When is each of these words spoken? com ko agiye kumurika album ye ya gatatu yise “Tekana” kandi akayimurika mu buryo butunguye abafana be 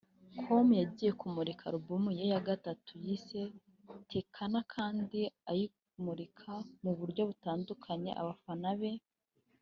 com 0.45 0.69
ko 0.75 0.79
agiye 0.85 1.11
kumurika 1.21 1.63
album 1.71 2.03
ye 2.19 2.25
ya 2.33 2.39
gatatu 2.47 2.91
yise 3.05 3.41
“Tekana” 4.09 4.59
kandi 4.73 5.19
akayimurika 5.29 6.51
mu 6.83 6.91
buryo 6.99 7.21
butunguye 7.29 8.11
abafana 8.21 8.69
be 8.79 8.91